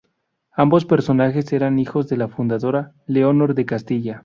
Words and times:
Ambos 0.53 0.85
personajes 0.85 1.53
eran 1.53 1.77
hijos 1.77 2.09
de 2.09 2.17
la 2.17 2.27
fundadora, 2.27 2.93
Leonor 3.05 3.53
de 3.53 3.67
Castilla. 3.67 4.19